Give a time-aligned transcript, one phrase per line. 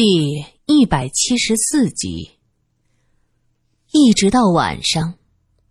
[0.00, 2.30] 第一百七十四集。
[3.90, 5.14] 一直到晚上，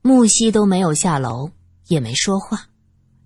[0.02, 1.50] 木西都没有下楼，
[1.88, 2.68] 也没说话。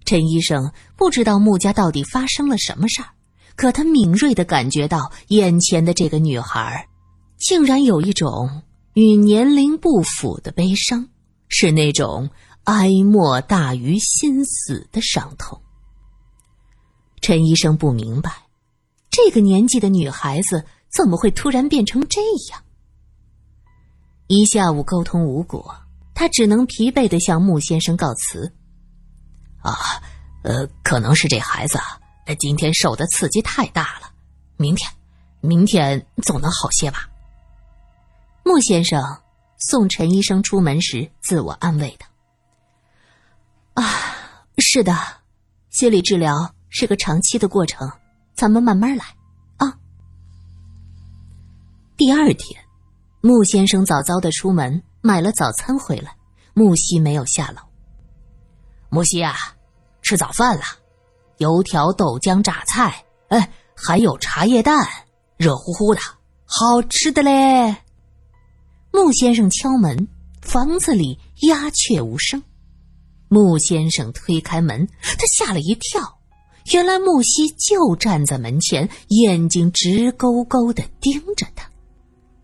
[0.05, 3.09] 陈医生不知道穆家到底发生了什么事儿，
[3.55, 6.87] 可他敏锐的感觉到眼前的这个女孩，
[7.39, 8.61] 竟然有一种
[8.93, 11.09] 与年龄不符的悲伤，
[11.47, 12.29] 是那种
[12.65, 15.59] 哀莫大于心死的伤痛。
[17.21, 18.31] 陈医生不明白，
[19.09, 20.63] 这个年纪的女孩子。
[20.91, 22.61] 怎么会突然变成这样？
[24.27, 25.75] 一下午沟通无果，
[26.13, 28.53] 他只能疲惫的向穆先生告辞。
[29.61, 29.75] 啊，
[30.43, 31.79] 呃，可能是这孩子
[32.39, 34.11] 今天受的刺激太大了，
[34.57, 34.89] 明天，
[35.41, 37.09] 明天总能好些吧。
[38.43, 39.19] 穆先生
[39.57, 42.05] 送陈医生出门时自我安慰的
[43.81, 43.83] ：“啊，
[44.57, 44.97] 是的，
[45.69, 47.91] 心理治疗是个长期的过程，
[48.33, 49.05] 咱们慢慢来。”
[52.03, 52.59] 第二天，
[53.21, 56.15] 穆先生早早的出门买了早餐回来。
[56.55, 57.61] 木西没有下楼。
[58.89, 59.35] 木西啊，
[60.01, 60.63] 吃早饭了，
[61.37, 64.83] 油条、豆浆、榨菜，哎，还有茶叶蛋，
[65.37, 66.01] 热乎乎的，
[66.43, 67.75] 好吃的嘞。
[68.91, 70.07] 穆先生敲门，
[70.41, 72.41] 房子里鸦雀无声。
[73.27, 76.17] 穆先生推开门，他吓了一跳，
[76.73, 81.69] 原来木西就站在门前，眼睛直勾勾的盯着他。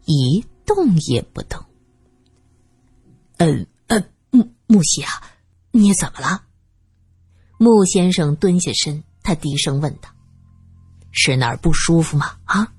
[0.07, 1.63] 一动也不动。
[3.37, 5.11] 嗯嗯，木木西啊，
[5.71, 6.41] 你怎么了？
[7.59, 10.09] 木先生蹲下身，他低声问道
[11.11, 12.73] ：“是哪儿不舒服吗？”啊？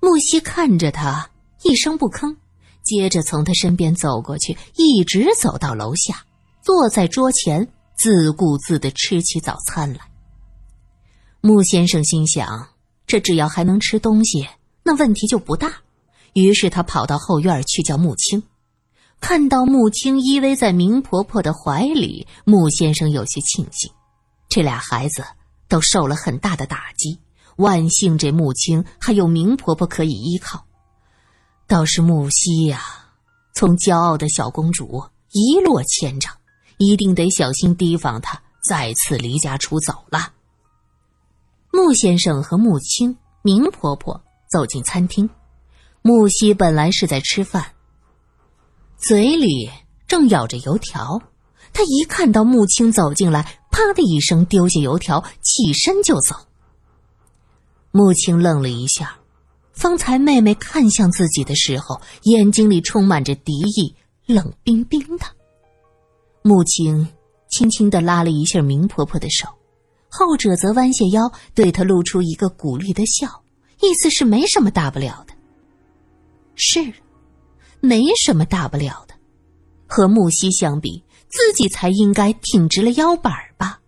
[0.00, 1.30] 木西看着他，
[1.62, 2.36] 一声不吭，
[2.82, 6.24] 接着从他身边走过去，一直走到楼下，
[6.62, 10.00] 坐在桌前，自顾自的吃起早餐来。
[11.40, 12.70] 木先生心想：
[13.06, 14.48] 这只要还能吃东西，
[14.82, 15.82] 那问题就不大。
[16.34, 18.42] 于是他跑到后院去叫穆青，
[19.20, 23.90] 看到穆青依偎在明婆婆的怀里，穆先生有些庆幸，
[24.48, 25.24] 这俩孩子
[25.68, 27.18] 都受了很大的打击，
[27.56, 30.66] 万幸这穆青还有明婆婆可以依靠。
[31.66, 32.82] 倒是穆西呀，
[33.54, 36.32] 从骄傲的小公主一落千丈，
[36.78, 40.32] 一定得小心提防她再次离家出走了。
[41.72, 45.30] 穆先生和穆青、明婆婆走进餐厅。
[46.06, 47.64] 木西本来是在吃饭，
[48.98, 49.70] 嘴里
[50.06, 51.22] 正咬着油条。
[51.72, 56.36] 他一看到穆青走进来，啪的一声丢下油条，起身就走。
[57.90, 59.16] 穆青愣了一下，
[59.72, 65.24] 方才妹妹看向自己的时候，眼睛里充满着敌意，冷冰冰的。
[66.42, 67.08] 穆青
[67.48, 69.48] 轻轻的拉了一下明婆婆的手，
[70.10, 73.42] 后者则弯下腰，对她露出一个鼓励的笑，
[73.80, 75.33] 意思是没什么大不了的。
[76.56, 76.92] 是，
[77.80, 79.14] 没什么大不了的。
[79.86, 83.80] 和木西相比，自己才应该挺直了腰板吧。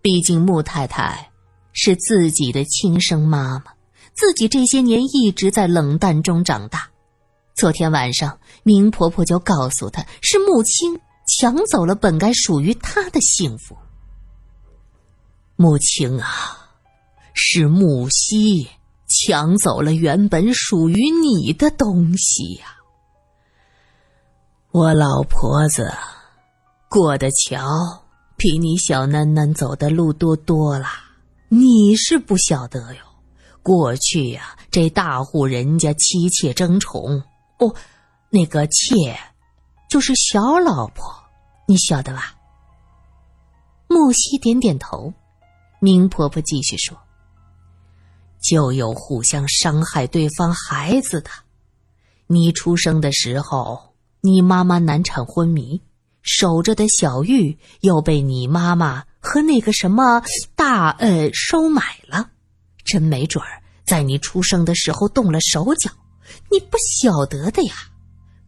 [0.00, 1.30] 毕竟穆太太
[1.72, 3.72] 是自己的亲生妈妈，
[4.14, 6.88] 自己这些年一直在冷淡中长大。
[7.54, 13.76] 昨天晚上，明婆婆就告诉她，是穆青抢走了本该属于她的幸福。
[15.56, 16.70] 穆青啊，
[17.34, 18.68] 是木西。
[19.08, 22.76] 抢走了原本属于你的东西呀！
[24.70, 25.90] 我老婆子
[26.90, 28.04] 过的桥
[28.36, 30.86] 比你小囡囡走的路多多了，
[31.48, 33.00] 你是不晓得哟。
[33.62, 37.22] 过去呀，这大户人家妻妾争宠，
[37.58, 37.74] 哦，
[38.30, 39.18] 那个妾
[39.88, 41.04] 就是小老婆，
[41.66, 42.34] 你晓得吧？
[43.88, 45.14] 木西点点头，
[45.80, 46.96] 明婆婆继续说。
[48.40, 51.30] 就有互相伤害对方孩子的。
[52.26, 55.80] 你出生的时候，你妈妈难产昏迷，
[56.22, 60.22] 守着的小玉又被你妈妈和那个什么
[60.54, 62.30] 大呃收买了。
[62.84, 65.90] 真没准儿在你出生的时候动了手脚，
[66.50, 67.74] 你不晓得的呀。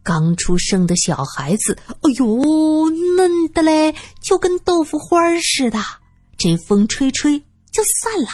[0.03, 5.79] 刚出生的小孩子，哎呦，嫩的嘞，就跟豆腐花似的，
[6.37, 7.39] 这风吹吹
[7.71, 8.29] 就散了。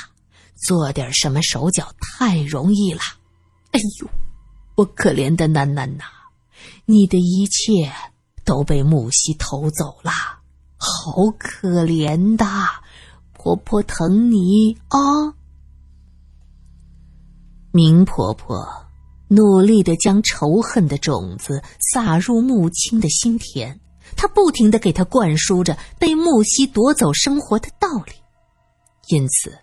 [0.57, 3.01] 做点什么手脚太容易了，
[3.71, 4.09] 哎呦，
[4.75, 6.03] 我可怜的囡囡呐，
[6.85, 7.91] 你的一切
[8.43, 10.11] 都被木西偷走了，
[10.77, 12.45] 好可怜的，
[13.33, 15.35] 婆婆疼你啊！
[17.71, 18.87] 明婆婆
[19.27, 23.79] 努力的将仇恨的种子撒入木青的心田，
[24.15, 28.13] 她不停的给他灌输着被木西夺走生活的道理，
[29.09, 29.55] 因此。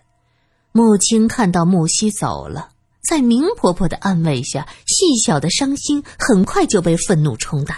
[0.77, 2.67] 穆青看到木西走了，
[3.07, 7.77] 在明婆婆的安慰下，细小的伤心很快就被愤怒冲淡。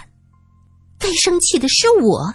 [0.98, 2.34] 该生气的是我，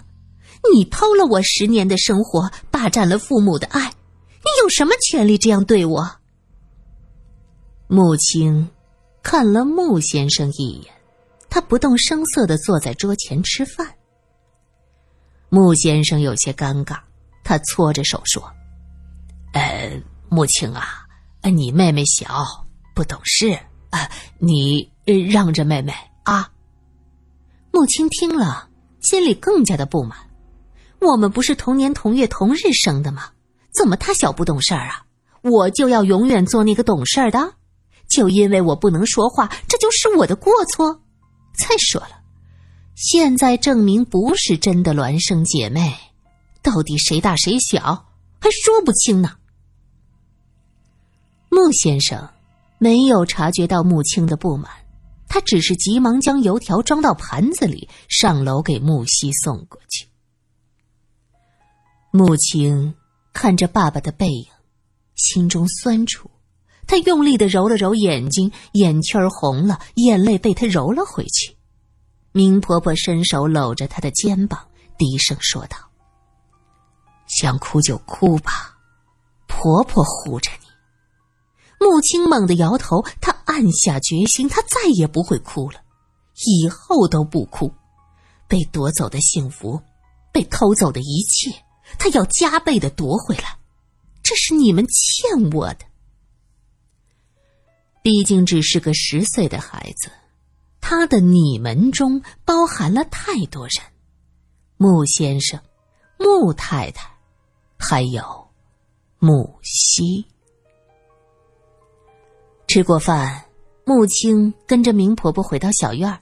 [0.72, 6.10] 你偷了我十年的生活，霸占了父母的爱，你有什么权利这样对我？
[7.86, 8.70] 穆青
[9.22, 10.94] 看了穆先生一眼，
[11.50, 13.86] 他不动声色的坐在桌前吃饭。
[15.50, 17.00] 穆先生有些尴尬，
[17.44, 18.42] 他搓着手说
[20.34, 21.06] ：“穆青啊，
[21.42, 23.56] 你妹妹小，不懂事
[23.90, 24.10] 啊，
[24.40, 24.90] 你
[25.30, 25.94] 让着妹妹
[26.24, 26.50] 啊。”
[27.70, 28.68] 穆青听了，
[29.00, 30.18] 心里更加的不满。
[31.00, 33.30] 我们不是同年同月同日生的吗？
[33.72, 35.04] 怎么他小不懂事儿啊？
[35.42, 37.54] 我就要永远做那个懂事儿的？
[38.08, 41.00] 就因为我不能说话，这就是我的过错。
[41.56, 42.22] 再说了，
[42.96, 45.96] 现在证明不是真的孪生姐妹，
[46.60, 48.06] 到底谁大谁小
[48.40, 49.36] 还说不清呢。
[51.54, 52.28] 穆先生
[52.78, 54.68] 没有察觉到穆青的不满，
[55.28, 60.08] 他只是急忙将油条装到盘子里，上楼给穆西送过去。
[62.10, 62.92] 穆青
[63.32, 64.46] 看着爸爸的背影，
[65.14, 66.28] 心中酸楚。
[66.88, 71.56] 他用力的揉了揉眼睛，眼圈红了，眼泪被他揉了回去。
[72.32, 74.58] 明婆婆伸手搂着她的肩膀，
[74.98, 75.76] 低声说道
[77.28, 78.76] ：“想哭就哭吧，
[79.46, 80.63] 婆婆护着你。”
[81.84, 85.82] 穆青猛地摇头，他暗下决心，他再也不会哭了，
[86.46, 87.70] 以后都不哭。
[88.48, 89.78] 被夺走的幸福，
[90.32, 91.50] 被偷走的一切，
[91.98, 93.58] 他要加倍的夺回来。
[94.22, 95.84] 这是你们欠我的。
[98.02, 100.10] 毕竟只是个十岁的孩子，
[100.80, 103.76] 他的你们中包含了太多人：
[104.78, 105.60] 穆先生、
[106.18, 107.14] 穆太太，
[107.76, 108.48] 还有
[109.18, 110.24] 穆西。
[112.74, 113.44] 吃过饭，
[113.84, 116.18] 穆青跟着明婆婆回到小院儿。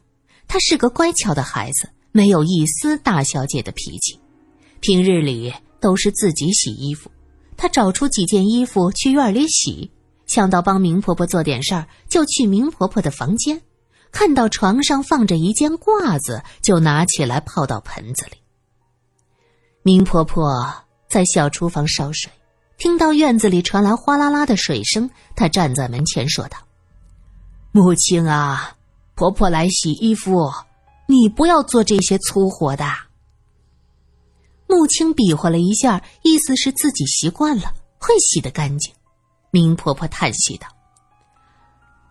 [0.46, 4.20] 她是个乖巧的孩子，没有一丝大小姐的脾气。
[4.80, 7.10] 平日里都是自己洗衣服，
[7.56, 9.90] 她找出几件衣服去院里洗。
[10.26, 13.62] 想到帮明婆婆做点事儿，就去明婆婆的房间，
[14.10, 18.32] 看到床上放着一件褂子，就拿起来泡到盆子里。
[19.82, 20.70] 明婆婆
[21.08, 22.30] 在小厨房烧水，
[22.82, 26.58] 听到院子里传来哗啦啦的水声，她站在门前说道
[27.70, 28.76] ：“母亲啊，
[29.14, 30.52] 婆婆来洗衣服，
[31.06, 32.84] 你不要做这些粗活的。”
[34.66, 38.92] 穆青比划了一下，意思是自己习惯了，会洗得干净。
[39.52, 40.66] 明婆婆叹息道：“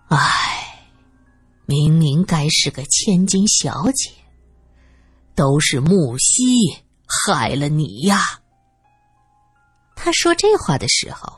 [0.08, 0.88] 唉，
[1.66, 4.10] 明明该是个千金小姐，
[5.36, 6.56] 都是木西
[7.06, 8.22] 害了你呀。”
[10.04, 11.32] 她说这话的时候，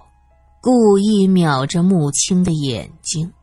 [0.62, 3.34] 故意瞄着穆青的眼睛，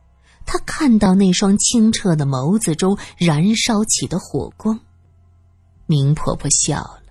[0.47, 4.79] 她看到那双清澈的眸子中燃烧起的火光。
[5.85, 7.03] 明婆婆笑了：“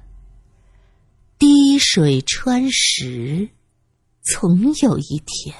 [1.38, 3.48] 滴水穿石。”
[4.26, 5.54] 总有一天，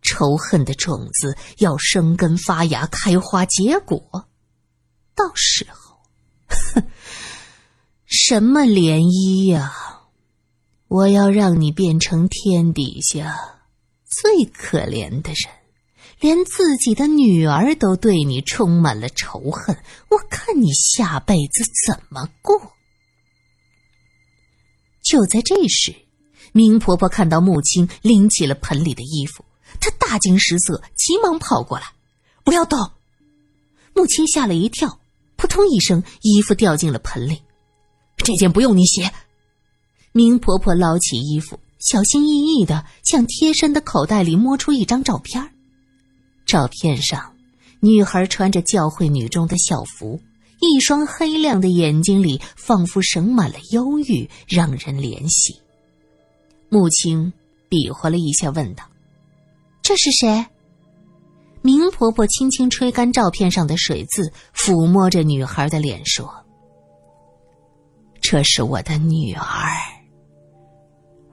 [0.00, 4.28] 仇恨的种子要生根发芽、开花结果。
[5.16, 5.98] 到时候，
[6.46, 6.82] 哼，
[8.06, 9.93] 什么涟漪呀？
[10.94, 13.34] 我要让你变成天底下
[14.06, 15.52] 最可怜的人，
[16.20, 19.76] 连自己的女儿都对你充满了仇恨。
[20.08, 22.74] 我看你下辈子怎么过？
[25.02, 25.92] 就在这时。
[26.52, 29.44] 明婆婆看到母亲拎起了盆里的衣服，
[29.80, 31.86] 她大惊失色，急忙跑过来
[32.44, 32.78] ：“不要动！”
[33.96, 35.00] 母亲吓了一跳，
[35.34, 37.42] 扑通一声，衣服掉进了盆里。
[38.16, 39.10] 这件不用你洗。
[40.16, 45.50] 明婆婆捞起衣服，小心翼翼的向贴身的口袋里摸出一张照片。
[46.46, 47.34] 照片上，
[47.80, 50.20] 女孩穿着教会女中的校服，
[50.60, 55.60] 一双黑亮的眼睛里仿佛盛满了忧郁，让人怜惜。
[56.68, 57.32] 穆青
[57.68, 58.84] 比划了一下，问道
[59.82, 60.46] ：“这是谁？”
[61.60, 66.32] 明婆婆轻轻吹干照片上的水渍，抚摸着女孩的脸说
[68.22, 69.44] ：“这是我的女儿，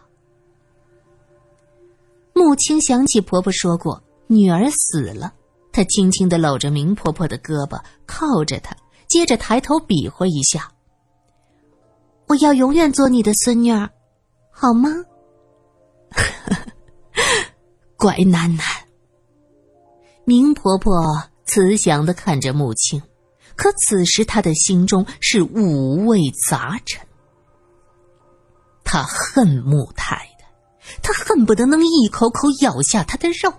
[2.33, 5.33] 穆青想起婆婆说过女儿死了，
[5.71, 8.75] 她轻轻的搂着明婆婆的胳膊，靠着她，
[9.07, 10.71] 接着抬头比划一下。
[12.27, 13.89] 我要永远做你的孙女儿，
[14.51, 14.89] 好吗？
[17.97, 18.61] 乖囡囡。
[20.23, 20.93] 明婆婆
[21.45, 23.01] 慈祥的看着穆青，
[23.59, 27.05] 可此时他的心中是五味杂陈。
[28.85, 33.53] 他恨穆太太，他恨不得能一口口咬下她的肉。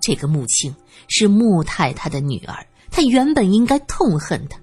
[0.00, 0.74] 这个穆青
[1.06, 4.58] 是穆太太的女儿，他原本应该痛恨她，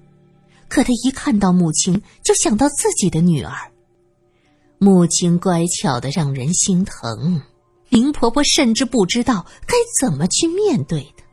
[0.67, 3.71] 可他一看到穆青，就想到自己的女儿。
[4.79, 7.41] 穆青乖巧的让人心疼，
[7.87, 11.23] 林婆婆甚至不知道该怎么去面对她。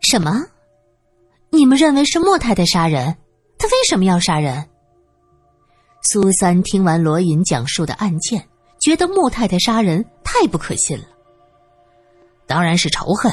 [0.00, 0.42] 什么？
[1.52, 3.16] 你们认为是莫太太杀人？
[3.58, 4.68] 她为什么要杀人？
[6.02, 8.48] 苏三听完罗隐讲述的案件，
[8.80, 11.04] 觉得莫太太杀人太不可信了。
[12.46, 13.32] 当然是仇恨，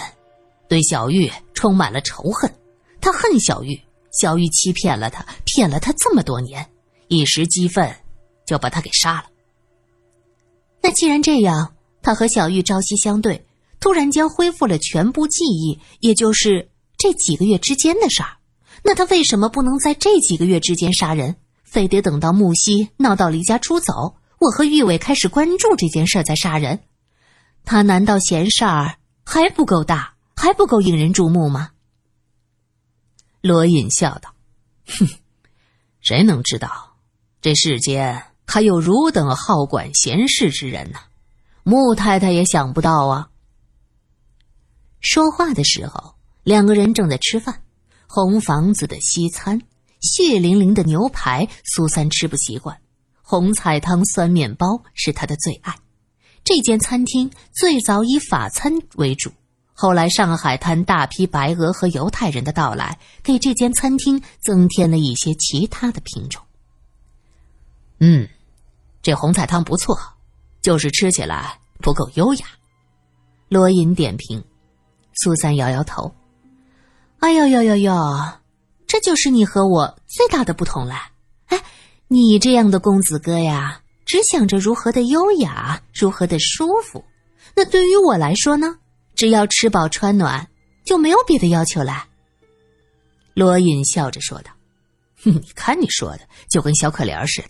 [0.67, 2.51] 对小玉充满了仇恨。
[2.99, 3.79] 他恨小玉，
[4.11, 6.67] 小玉欺骗了他，骗了他这么多年，
[7.07, 7.95] 一时激愤
[8.45, 9.25] 就把他给杀了。
[10.81, 13.45] 那既然这样，他和小玉朝夕相对，
[13.79, 18.37] 突然间恢复了全部记忆，也就是这几个月之间的事儿，
[18.83, 21.35] 那他为什么不能在这几个月之间杀人？
[21.63, 26.79] 非得等到木西闹到离家出走，我和玉伟开始关注这件事儿再杀人，
[27.65, 31.71] 他难道嫌事儿还不够大，还不够引人注目吗？
[33.41, 34.33] 罗隐笑道
[34.87, 35.07] ：“哼，
[35.99, 36.95] 谁能知道
[37.41, 40.99] 这世间还有汝等好管闲事之人呢？
[41.63, 43.29] 穆太太也想不到啊。”
[45.01, 46.15] 说话的时候，
[46.47, 47.61] 两个人正在吃饭，
[48.07, 49.61] 红房子的西餐。
[49.99, 52.73] 血淋淋的牛排，苏三吃不习惯；
[53.21, 55.75] 红菜汤、酸面包是他的最爱。
[56.45, 59.29] 这间餐厅最早以法餐为主，
[59.73, 66.41] 后来上海滩大批白俄和犹太人的到来，给这间餐厅增添了一些其他的品种。
[67.99, 68.25] 嗯，
[69.01, 69.99] 这红菜汤不错，
[70.61, 72.45] 就是吃起来不够优雅。
[73.49, 74.41] 罗隐点评，
[75.15, 76.09] 苏三摇摇头
[77.19, 77.93] ：“哎呦呦呦呦！”
[78.87, 80.95] 这就是你和我最大的不同了，
[81.47, 81.61] 哎，
[82.07, 87.03] 你这样的公子哥呀，只想着如何的优雅，如何的舒服。
[87.53, 88.77] 那对于我来说呢，
[89.13, 90.47] 只要吃饱穿暖，
[90.85, 92.05] 就没有别的要求了。
[93.33, 94.51] 罗隐笑着说道
[95.21, 97.49] ：“哼你看你说的，就跟小可怜似的。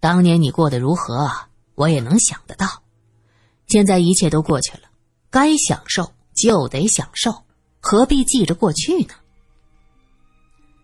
[0.00, 1.30] 当年你过得如何，
[1.74, 2.82] 我也能想得到。
[3.66, 4.88] 现在一切都过去了，
[5.28, 7.42] 该享受就得享受，
[7.88, 9.14] 何必记着过去呢？”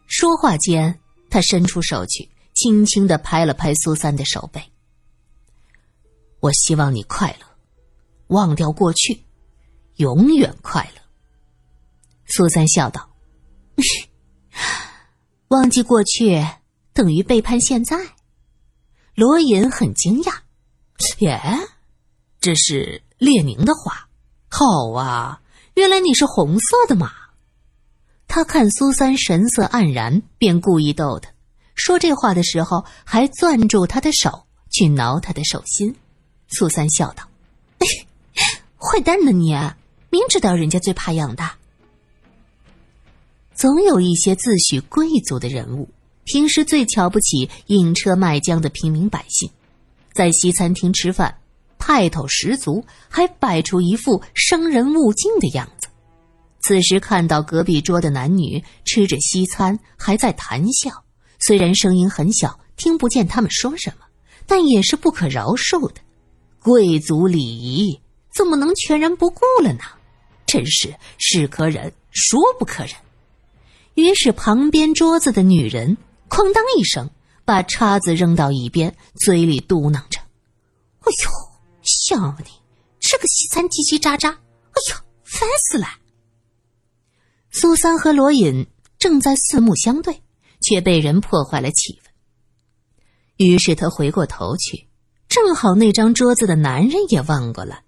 [0.07, 4.63] 说话间，他伸出手去，轻轻的拍了拍苏三的手背。
[6.39, 7.47] 我希望你快乐，
[8.29, 9.25] 忘掉过去，
[9.97, 11.03] 永远快乐。
[12.27, 13.11] 苏三笑道
[15.49, 16.47] ：“忘记过去
[16.93, 17.97] 等于背叛现在。”
[19.17, 20.35] 罗隐很惊讶
[21.19, 21.41] ：“耶，
[22.41, 24.09] 这是列宁的话。
[24.49, 25.43] 好啊，
[25.75, 27.13] 原来你是红色的嘛。”
[28.29, 31.31] 他看苏三神色黯然，便故意逗他。
[31.75, 35.95] 说这话的时候，还攥住他的手去挠他的手心。
[36.49, 37.29] 苏三笑道
[38.79, 39.55] ：“坏蛋呢你，
[40.11, 41.57] 明知道人家最怕养大。”
[43.55, 45.91] 总有一些自诩贵族的人物，
[46.25, 49.51] 平时最瞧不起引车卖浆的平民百姓，
[50.15, 51.37] 在西餐厅吃饭，
[51.85, 55.89] 派头十足，还摆出一副生人勿近的样子。
[56.61, 60.93] 此时看到隔壁桌的男女吃着西餐，还在谈笑，
[61.41, 64.07] 虽然声音很小，听不见他们说什么，
[64.47, 66.01] 但也是不可饶恕的。
[66.61, 68.01] 贵族礼仪
[68.33, 69.81] 怎么能全然不顾了呢？
[70.47, 72.93] 真是是可忍，孰不可忍。
[73.95, 75.97] 于是旁边桌子的女人
[76.29, 77.11] 哐当一声
[77.45, 80.21] 把叉子扔到一边，嘴里嘟囔着
[81.03, 81.52] ：“哎呦，
[82.13, 82.51] 想你，
[83.01, 85.87] 吃个西餐叽叽喳喳，哎呦，烦死了！”
[87.51, 88.67] 苏三和罗隐
[88.99, 90.23] 正在四目相对，
[90.61, 92.11] 却被人破坏了气氛。
[93.37, 94.89] 于是他回过头去，
[95.29, 97.83] 正好那张桌子的男人也望过来，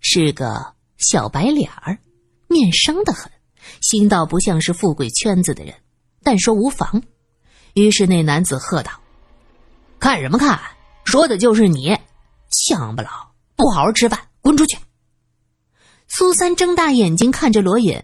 [0.00, 1.98] 是个小白脸儿，
[2.48, 3.30] 面生的很，
[3.80, 5.74] 心倒不像是富贵圈子的人，
[6.22, 7.02] 但说无妨。
[7.74, 8.90] 于是那男子喝道
[10.00, 10.60] ：“看什么看？
[11.04, 11.96] 说的就是你，
[12.50, 13.27] 强不老，
[13.58, 14.78] 不好好吃饭，滚出去！”
[16.08, 18.02] 苏三睁大眼睛看着罗隐。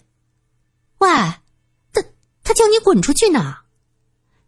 [0.98, 2.02] 喂，他
[2.42, 3.58] 他叫你滚出去呢，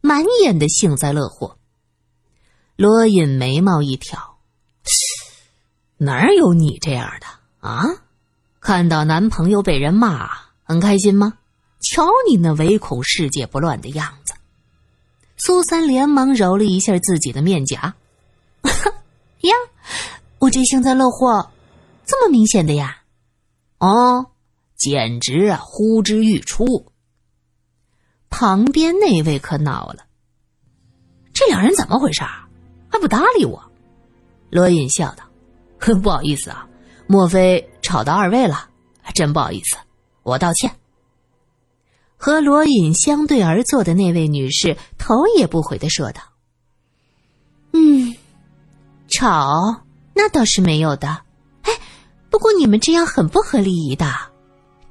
[0.03, 1.57] 满眼的幸灾乐祸。
[2.77, 4.39] 罗隐眉毛一挑，
[5.97, 7.27] 哪有你这样的
[7.67, 7.85] 啊？
[8.61, 10.31] 看到男朋友被人骂，
[10.65, 11.39] 很开心吗？
[11.81, 14.35] 瞧你那唯恐世界不乱的样子。
[15.37, 17.95] 苏三连忙揉了一下自己的面颊，
[19.43, 19.55] 呀，
[20.39, 21.51] 我这幸灾乐祸
[22.05, 23.03] 这么明显的呀？
[23.79, 24.27] 哦。
[24.77, 26.93] 简直啊，呼之欲出。
[28.29, 30.05] 旁边那位可恼了，
[31.33, 32.23] 这两人怎么回事？
[32.91, 33.73] 还不搭理我？
[34.51, 35.25] 罗隐笑道
[36.03, 36.69] ：“不好意思啊，
[37.07, 38.69] 莫非吵到二位了？
[39.15, 39.79] 真不好意思，
[40.23, 40.71] 我道歉。”
[42.19, 46.21] 和罗隐相对而坐的那位女士头也不回的说道
[47.73, 48.15] ：“嗯，
[49.09, 49.86] 吵
[50.17, 51.09] 那倒是没有的。
[51.63, 51.73] 哎，
[52.31, 54.11] 不过你们这样很不合礼仪的。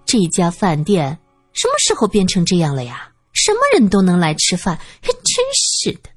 [0.05, 1.17] 这家饭店
[1.51, 3.09] 什么时候变成这样了呀？
[3.33, 6.09] 什么人都能来吃饭，还真是的。”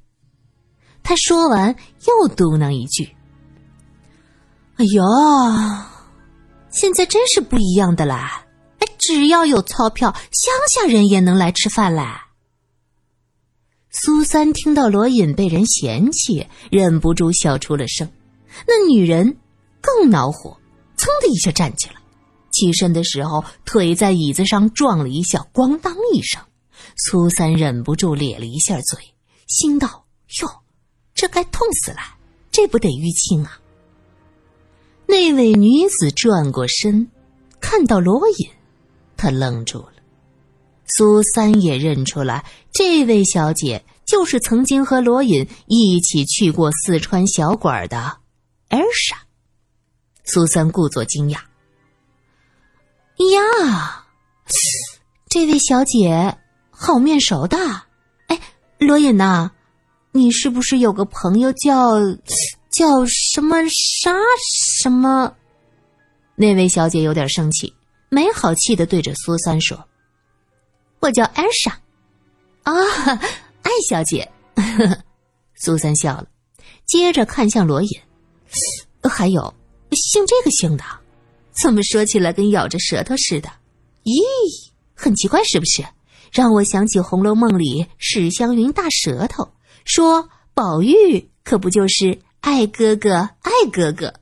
[1.03, 1.75] 他说完
[2.07, 3.15] 又嘟囔一句
[4.77, 5.03] ：“哎呦，
[6.69, 8.45] 现在真是不一样的啦。”
[8.79, 12.03] 哎只要有钞票，乡下人也能来吃饭嘞。
[13.89, 18.09] 苏三听到罗隐被人嫌弃，忍不住笑出了声。
[18.67, 19.37] 那女人
[19.81, 20.57] 更恼火，
[20.97, 21.95] 噌的一下站起来，
[22.51, 26.41] 起身的时候腿在椅子上撞了一下，咣当一声。
[26.95, 28.99] 苏三忍不住咧了一下嘴，
[29.47, 30.05] 心道
[30.41, 30.49] ：“哟，
[31.13, 31.99] 这该痛死了，
[32.51, 33.59] 这不得淤青啊！”
[35.05, 37.09] 那位女子转过身，
[37.59, 38.49] 看到罗隐。
[39.17, 39.93] 她愣住了，
[40.87, 48.17] 苏三也认出来，这位小姐就是曾经和罗隐一起去过四川小馆的
[48.69, 49.17] 艾莎。
[50.23, 51.39] 苏三故作惊讶
[53.33, 54.05] ：“呀，
[55.27, 56.37] 这位小姐
[56.69, 57.57] 好面熟的。
[58.27, 58.39] 哎，
[58.77, 59.51] 罗隐呐，
[60.11, 61.99] 你是不是有个朋友叫
[62.69, 64.15] 叫什么啥
[64.81, 65.35] 什么？”
[66.35, 67.75] 那位小姐有点生气。
[68.11, 69.87] 没好气的对着苏三说
[70.99, 71.71] ：“我叫艾莎，
[72.63, 72.73] 啊，
[73.61, 74.31] 艾小姐。
[75.53, 76.25] ”苏三笑了，
[76.87, 77.89] 接着看向罗隐
[79.09, 79.53] ：“还有
[79.91, 80.83] 姓这个姓的，
[81.51, 83.49] 怎么说起来跟咬着舌头似的？
[84.03, 85.85] 咦，很奇怪是不是？
[86.31, 89.51] 让我想起《红楼梦》里史湘云大舌头，
[89.83, 94.13] 说宝玉可不就是爱哥哥爱哥哥？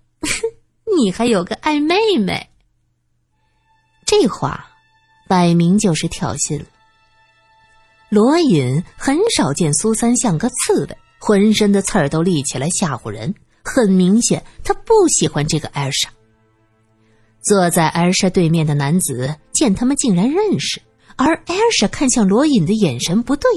[0.97, 2.49] 你还有个爱妹妹。”
[4.07, 4.69] 这话，
[5.27, 6.65] 摆明就是挑衅了。
[8.07, 13.35] 罗隐很少见苏三像个刺猬，浑身的刺儿都立起来吓唬人。
[13.67, 16.09] 很明显，他不喜欢这个艾莎。
[17.41, 20.81] 坐在艾莎对面的男子见他们竟然认识，
[21.15, 23.49] 而艾莎看向罗隐的眼神不对。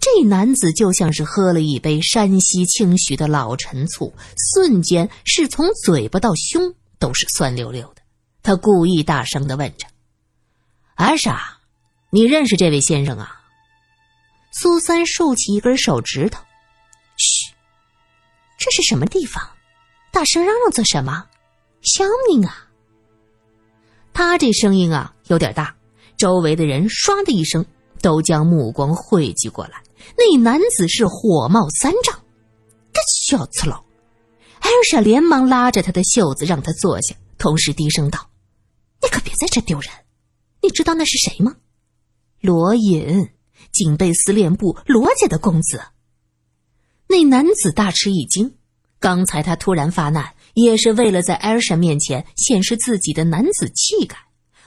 [0.00, 4.14] 这男子就像是喝了一杯山西清徐的老陈醋，
[4.54, 8.02] 瞬间是从嘴巴到胸都是酸溜溜的。
[8.42, 9.86] 他故意大声的问着
[10.96, 11.58] ：“艾莎，
[12.08, 13.42] 你认识这位先生啊？”
[14.52, 16.42] 苏三竖起一根手指头：“，
[18.60, 19.42] 这是什么地方？
[20.12, 21.26] 大声嚷嚷做什么？
[21.80, 22.68] 乡民啊！”
[24.12, 25.74] 他这声音啊有点大，
[26.18, 27.64] 周围的人唰的一声
[28.02, 29.82] 都将目光汇聚过来。
[30.16, 32.14] 那男子是火冒三丈
[32.92, 33.82] ：“这小刺佬！”
[34.60, 38.28] 艾尔莎连忙拉着他的袖子让他坐下，同时低声道。
[39.02, 39.90] 你可别在这丢人！
[40.60, 41.56] 你知道那是谁吗？
[42.42, 43.30] 罗隐，
[43.72, 45.80] 警备司令部罗家的公子。
[47.10, 48.54] 那男子大吃一惊，
[49.00, 54.16] 刚才他突然发难，也是为了在艾尔莎面前显示自己的男子气概，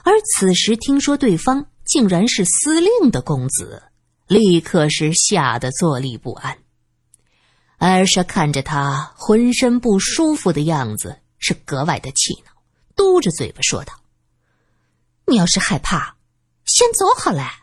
[0.03, 3.83] 而此时听说对方竟然是司令的公子，
[4.27, 6.57] 立刻是吓得坐立不安。
[7.77, 12.51] 艾尔莎看着他浑身不舒服的样子，是格外的气恼，
[12.93, 13.93] 嘟着嘴巴说道。
[15.27, 16.17] 你要是害怕，
[16.65, 17.62] 先走好了。